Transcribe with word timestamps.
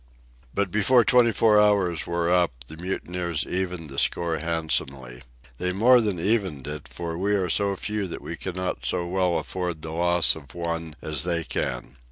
But 0.51 0.71
before 0.71 1.05
twenty 1.05 1.31
four 1.31 1.61
hours 1.61 2.07
were 2.07 2.27
up 2.27 2.63
the 2.65 2.75
mutineers 2.75 3.45
evened 3.45 3.91
the 3.91 3.99
score 3.99 4.39
handsomely. 4.39 5.21
They 5.59 5.73
more 5.73 6.01
than 6.01 6.17
evened 6.19 6.65
it, 6.65 6.87
for 6.87 7.15
we 7.19 7.35
are 7.35 7.49
so 7.49 7.75
few 7.75 8.07
that 8.07 8.23
we 8.23 8.35
cannot 8.35 8.83
so 8.83 9.05
well 9.05 9.37
afford 9.37 9.83
the 9.83 9.91
loss 9.91 10.35
of 10.35 10.55
one 10.55 10.95
as 11.03 11.23
they 11.23 11.43
can. 11.43 11.97